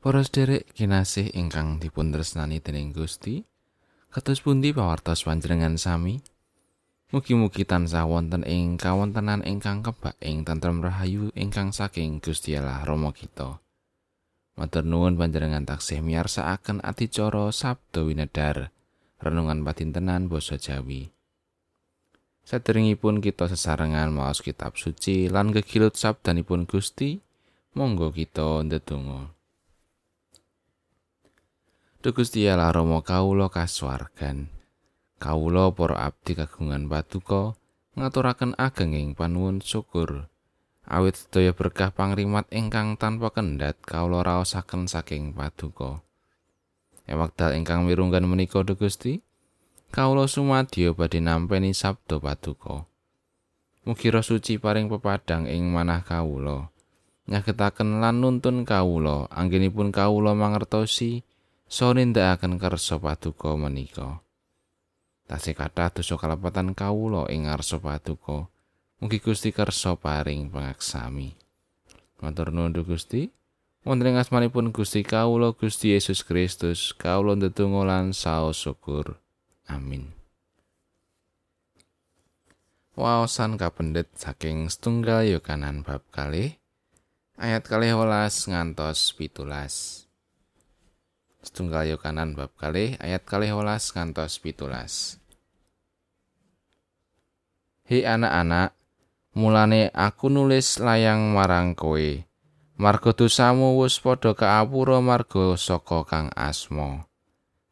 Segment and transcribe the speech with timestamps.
[0.00, 3.44] Para sederek kinasih ingkang dipun tresnani dening Gusti,
[4.08, 6.24] kados pundi pawartos panjenengan sami?
[7.12, 13.12] Mugi-mugi tansah wonten ing kawontenan ingkang kebak ing tentrem rahayu ingkang saking Gusti Allah Rama
[13.12, 13.60] kita.
[14.56, 18.72] Matur nuwun panjenengan taksih miyarsakaken adicara Sabda Winedar,
[19.20, 21.12] renungan patintenan basa Jawi.
[22.48, 27.20] Saderengipun kita sesarengan maos kitab suci lan kegilut sabdanipun Gusti,
[27.76, 29.36] monggo kita ndedonga.
[32.00, 34.48] Duh Gusti Allah Rama kawula kasuwargan.
[35.20, 37.60] Kawula para abdi kagungan patuko
[37.92, 40.24] ngaturaken agenging panuwun syukur.
[40.88, 46.00] Awit sedaya berkah pangrimat ingkang tanpa kendhat kawula raosaken saking paduka.
[47.04, 49.20] Ing wekdal ingkang mirunggan menika Duh Gusti,
[49.92, 52.88] kawula sumadyo badhe nampeni sabda paduka.
[53.84, 56.72] Mugi roh suci paring pepadang ing manah kawula.
[57.28, 61.28] Nyagetaken lan nuntun kawula, anggenipun kawula mangertosi
[61.70, 64.18] so nindakaken kersa paduka menika.
[65.30, 68.50] Tasih kathah dosa kalepatan kawula ing ngarsa paduka.
[68.98, 71.38] Mugi Gusti kersa paring pangaksami.
[72.18, 73.30] Matur nuwun Gusti.
[73.86, 79.16] Wonten ing asmanipun Gusti kawula Gusti Yesus Kristus, kawula ndedonga lan saos syukur.
[79.70, 80.10] Amin.
[82.98, 86.60] Waosan kapendet saking setunggal Yohanan bab kalih
[87.40, 90.04] ayat kalih welas ngantos pitulas.
[91.40, 95.20] Setunggal Yohanan bab kalih ayat kalih welas ngantos pitulas.
[97.90, 98.78] He anak-anak,
[99.34, 102.22] mulane aku nulis layang marang kowe.
[102.80, 107.04] Marga dosamu wis padha kaapura marga saka kang asma.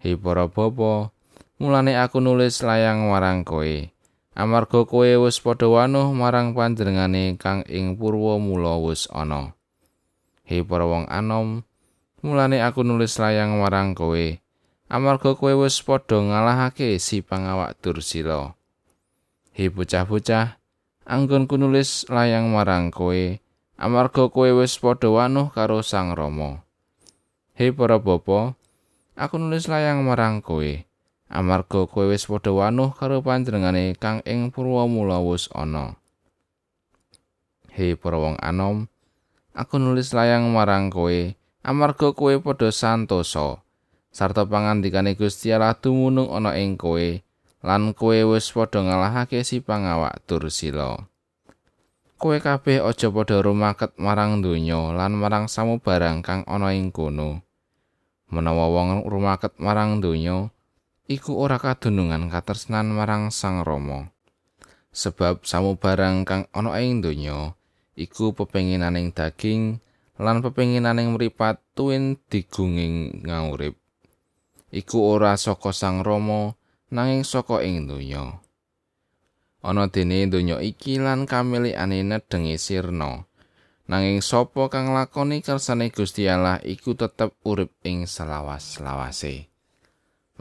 [0.00, 1.12] He para bapa,
[1.60, 3.92] mulane aku nulis layang marang kowe.
[4.32, 9.52] Amarga kowe wis padha wanuh marang panjenengane kang ing purwa mula wis ana.
[10.48, 11.62] He para wong anom,
[12.26, 14.42] Mulane aku nulis layang marang kowe.
[14.90, 18.50] Amarga kowe wis padha ngalahake si pangawak Dursila.
[19.54, 20.58] He bocah-bocah,
[21.06, 23.38] anggonku nulis layang marang kowe.
[23.78, 26.66] Amarga kowe wis padha wanuh karo Sang Rama.
[27.54, 28.58] He para bapa,
[29.14, 30.82] aku nulis layang marang kowe.
[31.30, 35.94] Amarga kowe wis padha wanuh karo panjenengane kang ing purwa mula wis ana.
[37.70, 38.90] He para wong anom,
[39.54, 41.38] aku nulis layang marang kowe.
[41.66, 43.58] Amarga kowe padha santosa
[44.14, 47.18] sarta pangandikane Gusti Allah dumunung ana ing kowe
[47.66, 51.10] lan kowe wis padha ngalahake si pangawak Dursila
[52.16, 57.44] kowe kabeh aja padha rumaket marang donya lan marang samubarang kang ana ing kono.
[58.32, 60.48] Menawa wong rumaket marang donya
[61.06, 64.10] iku ora kadunungan katresnan marang Sang Rama.
[64.96, 67.52] Sebab samubarang kang ana ing donya
[68.00, 69.84] iku pepenginaning daging
[70.16, 73.76] lan pepenginaning mripat tuwin digunging ngaurip.
[74.72, 76.56] Iku ora saka sang rama
[76.88, 78.40] nanging saka ing donya.
[79.60, 83.28] Ana dene donya iki lan kamilikane nedhengi sirna.
[83.86, 89.46] Nanging sapa kang lakoni kersane Gusti Allah iku tetep urip ing selawas-lawase.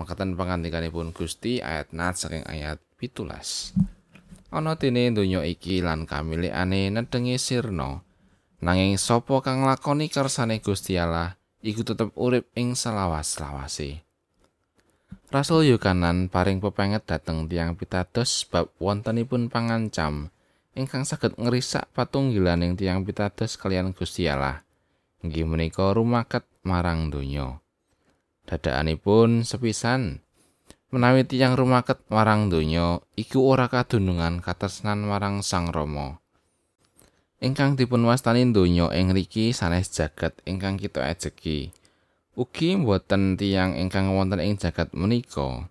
[0.00, 3.76] Makatan pangandikanipun Gusti ayat nat saking ayat pitulas.
[4.48, 8.00] Ana dene donya iki lan kamilikane nedhengi sirna
[8.64, 14.00] Nanging sapa kang lakoni kersane Gusti Allah iku tetep urip ing selawas-lawase.
[15.28, 20.32] Rasul Yohanan paring pepenget dhateng tiang pitados bab wontenipun pangancam
[20.72, 24.64] ingkang saged ngrisak patunggilaning tiang pitados kalian Gusti Allah.
[25.20, 27.60] Inggih menika rumaket marang donya.
[28.48, 30.24] Dadakanipun sepisan
[30.88, 36.23] menawi tiang rumaket marang donya iku ora kadunungan katresnan marang Sang Rama.
[37.44, 41.76] Ingkang dipun wastani donya ing riki sanes jagat ingkang kita ajeki.
[42.40, 45.68] Ugi mboten tiyang ingkang wonten ing jagat menika.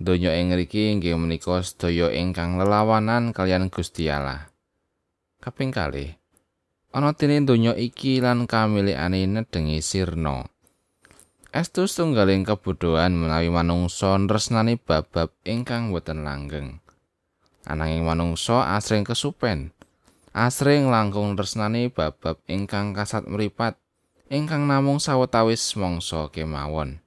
[0.00, 4.48] Donya ing riki inggih menika sedaya ingkang lelawanan kalian Gusti Allah.
[5.44, 6.16] Kaping kalih,
[6.96, 10.48] ana dene donya iki lan kamilikane nedhengi sirna.
[11.52, 16.80] Estu tunggaling kebudhoan menawi manungsa nresnani bab-bab ingkang boten langgeng.
[17.68, 19.76] Ananging manungsa asring kesupen.
[20.30, 23.74] Asring langkung tresnani bab-bab ingkang kasat mripat
[24.30, 27.02] ingkang namung sawetawis mangsa kemawon.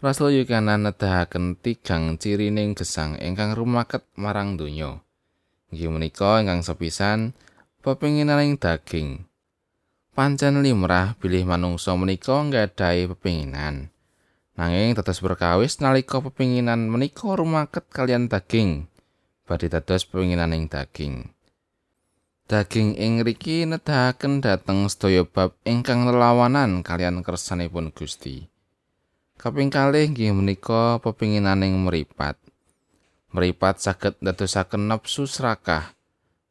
[0.00, 5.04] Rasul Yohanan nedahaken tigang cirining gesang ingkang rumaket marang donya.
[5.70, 7.36] Inggih menika ingkang sepisan
[7.84, 9.28] pepinginaning daging.
[10.10, 13.94] Pancen limrah bilih manungsa menika nggadahi pepinginan.
[14.58, 18.90] Nanging tetes berkawis nalika pepinginan menika rumaket kalian daging.
[19.46, 21.30] Badhe dados pepinginaning daging.
[22.50, 28.50] Daging ing riki nedahaken dhateng sedaya bab ingkang lelawanan kalian kersanipun Gusti.
[29.38, 32.34] Kaping kalih nggih menika pepinginaning meripat.
[33.30, 35.94] Meripat saged ndadosaken nafsu serakah.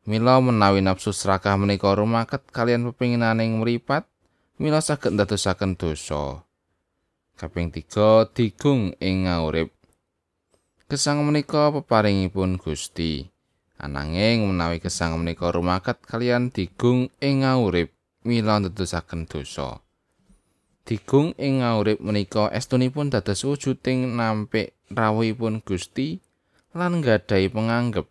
[0.07, 4.07] Mila menawi nafsu serakah menika rumaket kalian pepinginaning meripat,
[4.55, 6.47] mila saged ndadosaken dosa.
[7.35, 9.75] Kaping tiga digung ing ngaurip.
[10.87, 13.27] Kesang menika peparingipun Gusti.
[13.79, 17.95] Ananging menawi gesang menika rumaket kalian digung ing ngaurip
[18.27, 19.79] mila ndedosaken dosa.
[20.83, 26.19] Digung ing ngaurip menika estunipun dados wujuding nampik rawuhipun Gusti
[26.75, 28.03] lan nggadahi penganggep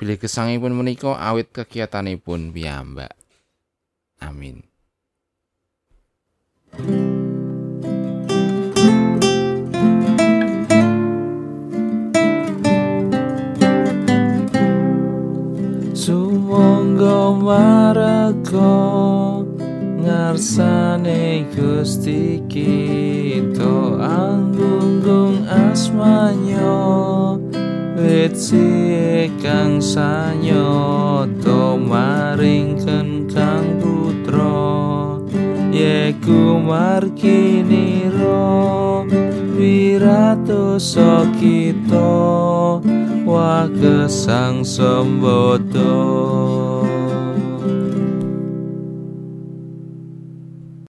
[0.00, 3.12] bilih gesangipun menika awit kegiatanipun piyambak.
[4.16, 4.64] Amin.
[17.38, 18.76] Marga
[20.02, 23.96] ngarsane Gusti kita.
[24.02, 27.40] Anggung asmanyo
[27.96, 28.36] wit
[29.40, 31.76] kang sanyoto.
[31.82, 35.18] Maringken kang putra
[35.72, 38.32] yeku markiniro
[39.56, 40.76] wirato
[41.40, 42.12] kita
[43.24, 46.21] wa kesang sembodo